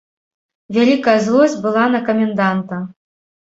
[0.77, 2.85] Вялікая злосць была на каменданта.